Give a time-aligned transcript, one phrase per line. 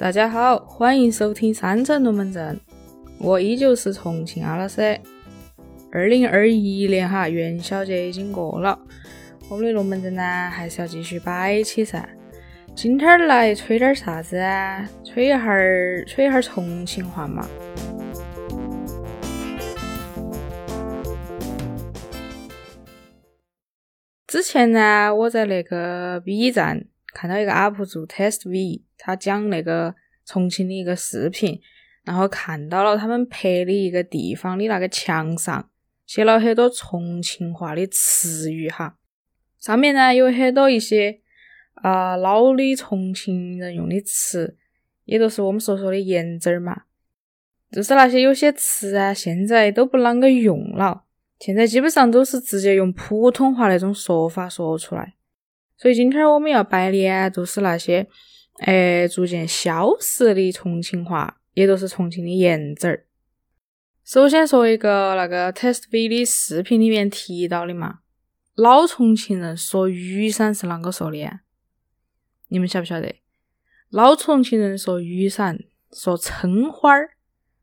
[0.00, 2.58] 大家好，欢迎收听三城龙门阵，
[3.18, 4.80] 我依旧是重庆阿拉斯。
[5.92, 8.78] 二零二一年哈，元宵节已经过了，
[9.50, 12.08] 我们的龙门阵呢还是要继续摆起噻。
[12.74, 14.88] 今天儿来吹点啥子啊？
[15.04, 17.46] 吹一哈儿，吹一哈儿重庆话嘛。
[24.26, 31.60] 之前呢，我在那个 B 站看到一个 UP 主 Test V，他讲那个重庆的一个视频，
[32.04, 35.70] 然后看到了他们拍的一个地方的那个墙上
[36.06, 38.96] 写了很多重庆话的词语哈，
[39.58, 41.20] 上面呢有很多一些
[41.74, 44.56] 啊老的重庆人用的词，
[45.04, 46.82] 也都是我们所说的言字儿嘛，
[47.70, 51.04] 就是那些有些词啊，现在都不啷个用了。
[51.38, 55.14] 现在基本上都是直接用普通话那种说法说出来，
[55.80, 58.06] 所以今天我们要摆的都是那些，
[58.58, 63.06] 哎，逐渐消失的重庆话，也都是重庆的言子儿。
[64.04, 68.00] 首先说一个那个 test V 的视频里面提到的嘛，
[68.54, 71.40] 老重庆人说雨伞是啷个说的？
[72.48, 73.22] 你们晓不晓得？
[73.88, 75.58] 老重庆人说雨伞，
[75.92, 77.12] 说撑花儿，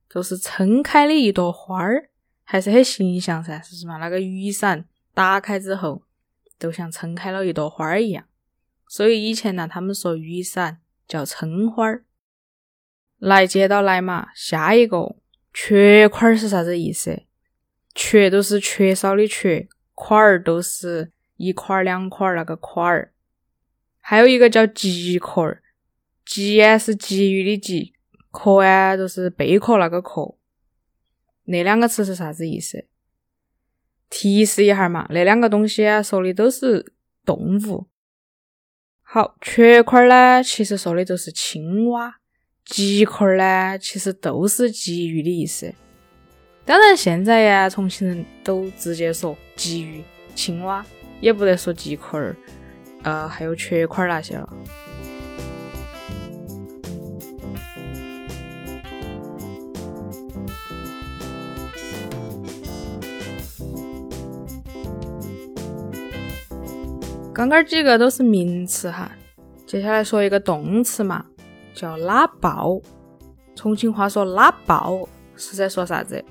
[0.10, 2.10] 就是撑开的一朵花儿。
[2.44, 3.98] 还是很形象噻，是不是嘛？
[3.98, 6.02] 那个雨伞打开之后，
[6.58, 8.26] 都像撑开了一朵花儿一样。
[8.88, 12.06] 所以以前呢，他们说雨伞叫撑花儿。
[13.18, 15.16] 来接到来嘛，下一个
[15.54, 17.24] 缺块儿是啥子意思？
[17.96, 23.14] 缺都是缺少的缺，块儿都是一块儿两块儿那个块儿。
[24.00, 25.64] 还有一个叫极壳儿，
[26.24, 27.94] 极啊是鲫鱼的极，
[28.30, 30.36] 壳啊都是贝壳那个壳。
[31.46, 32.86] 那两个词是啥子意思？
[34.10, 36.94] 提示一下嘛，那两个东西啊，说的都是
[37.26, 37.88] 动物。
[39.02, 42.12] 好，缺块儿呢，其实说的就是青蛙；
[42.66, 45.74] 鸡块儿呢，其实都是鲫鱼的意思。
[46.66, 50.04] 当然，现在呀，重庆人都直接说鲫鱼、
[50.36, 50.86] 青蛙，
[51.22, 52.36] 也不得说鸡块儿，
[53.04, 54.54] 呃，还有缺块儿那些了。
[67.38, 69.12] 刚刚几个都是名词哈，
[69.68, 71.24] 接下来说一个动词嘛，
[71.72, 72.82] 叫拉爆。
[73.54, 76.26] 重庆话说拉爆是在说啥子？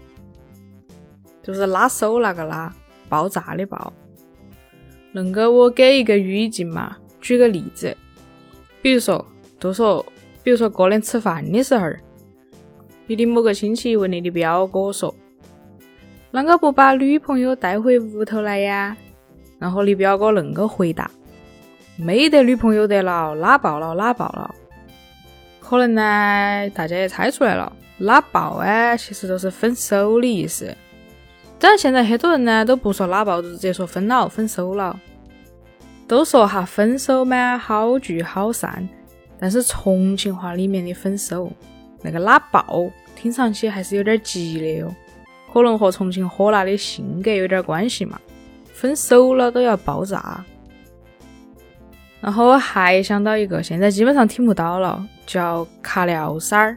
[1.44, 2.74] 就是拉手那个拉，
[3.08, 3.92] 爆炸的爆。
[5.14, 7.96] 恁个我给一个语境嘛，举个例子，
[8.82, 9.24] 比如说，
[9.60, 10.04] 都说，
[10.42, 11.86] 比如说过年吃饭的时候，
[13.06, 15.14] 你的某个亲戚问你的表哥说，
[16.32, 18.96] 啷个不把女朋友带回屋头来呀？
[19.58, 21.10] 然后你表哥恁个回答
[21.96, 24.54] ：“没得女朋友得了，拉爆了，拉爆了。”
[25.60, 30.72] 可能呢，大家也猜出来了，拉爆哎，其实都是分手的意思。
[31.58, 34.98] 当然，现在很多人呢都不说拉爆，就直接说分了，分手了。
[36.06, 38.88] 都说哈，分手嘛，好聚好散。
[39.40, 41.50] 但是重庆话里面的分手，
[42.02, 44.94] 那个拉爆，听上去还是有点激烈哦。
[45.52, 48.20] 可能和重庆火辣的性格有点关系嘛。
[48.76, 50.44] 分手了都要爆炸，
[52.20, 56.76] 然后我还想到一个，现在基本上听不到了，叫卡尿衫儿。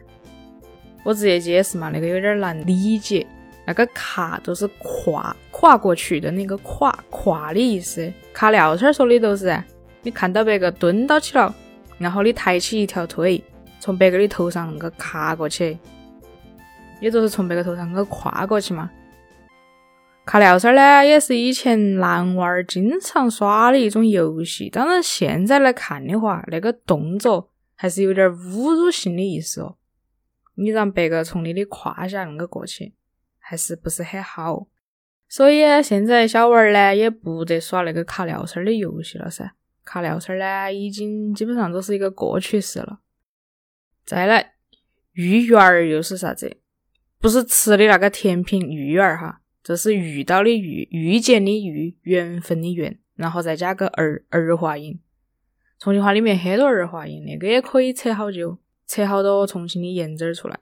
[1.03, 3.27] 我直接解释嘛，那个有点难理解。
[3.65, 8.09] 那个卡就是跨跨过去的那个跨跨的意思。
[8.31, 9.61] 卡尿衫儿说的都是，
[10.01, 11.53] 你看到别个蹲到起了，
[11.97, 13.43] 然后你抬起一条腿，
[13.81, 15.77] 从别个的头上那个卡过去，
[17.01, 18.89] 也就是从别个头上那个跨过去嘛。
[20.29, 24.69] 卡尿衫呢，也是以前男娃儿经常耍的一种游戏。
[24.69, 29.77] 当然，现在来看的话，那个动作还是有点侮辱性的意思哦。
[30.53, 32.93] 你让别个从你的胯下那个过去，
[33.39, 34.67] 还是不是很好。
[35.27, 39.55] 所以现在小娃儿呢，也不得耍那个卡尿衫的游戏了噻。
[39.83, 42.99] 卡尿衫呢，已经基本上都是一个过去式了。
[44.05, 44.53] 再来，
[45.13, 46.57] 芋圆儿又是啥子？
[47.19, 49.41] 不是吃的那个甜品芋圆儿哈。
[49.69, 54.99] 这是遇到的遇，遇见的遇，缘分的缘，然后再加个儿儿化音。
[55.77, 58.57] 重庆话里面很多儿化音，那个也可以扯好久，
[58.87, 60.57] 扯好多重庆的言字儿出来。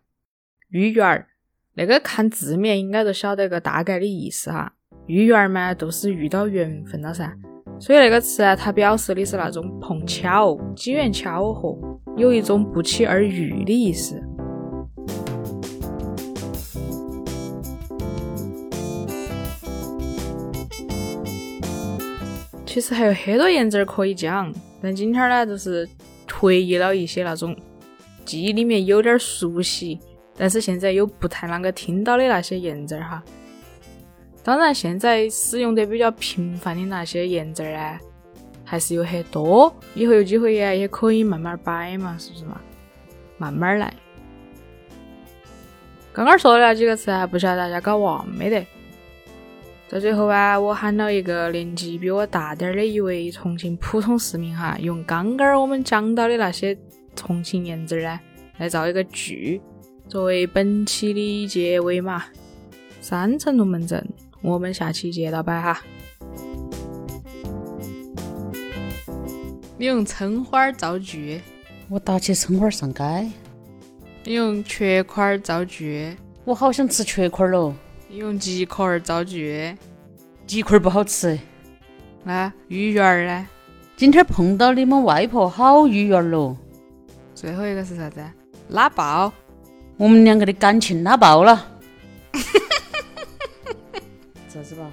[0.71, 1.27] 芋圆儿，
[1.75, 4.74] 那个看字面应该都晓得个大概的意思哈。
[5.06, 7.33] 芋圆儿嘛，都是遇到缘分了噻。
[7.80, 11.80] 所以那个词啊，它表示的是那种碰巧、机缘巧合，
[12.18, 14.21] 有一种不期而遇的意思。
[22.78, 24.54] 其实还有很多言字儿可以讲，
[24.84, 25.90] 但今天呢，就是
[26.32, 27.58] 回忆了一些那种
[28.24, 30.00] 记忆里面有点熟悉，
[30.38, 33.24] 但是现在又不太啷个听到的那些言字儿哈。
[34.44, 38.00] 当然，现在使用的比较频繁的那些言字儿呢，
[38.64, 39.76] 还是有很多。
[39.96, 42.62] 以后有机会呀，也可以慢慢摆嘛，是不是嘛？
[43.40, 43.92] 慢慢来。
[46.14, 48.64] 刚刚说的那几个词啊，不晓得大家搞忘没得？
[49.89, 56.78] 在最后啊，我喊了一个年纪比我大点儿的一位重庆普通市民哈，用刚刚我们讲到的那些
[57.16, 58.19] 重庆言字呢，
[58.57, 59.62] 来造一个句，
[60.10, 62.25] 作为本期的结尾嘛。
[63.00, 64.06] 三层龙门阵，
[64.42, 65.81] 我们下期接着摆哈。
[69.78, 71.40] 你用葱花造句，
[71.88, 73.04] 我打起葱花上街。
[74.25, 77.74] 你用缺块儿造句，我好想吃缺块儿喽。
[78.09, 79.75] 你用鸡壳儿造句，
[80.45, 81.38] 鸡块儿不好吃。
[82.24, 83.45] 那芋圆儿呢？
[83.98, 86.56] 今天碰到你们外婆好芋圆儿喽。
[87.36, 88.24] 最后一个是啥子？
[88.69, 89.33] 拉爆。
[89.98, 91.68] 我们两个的感情拉爆了。
[94.48, 94.89] 啥子吧？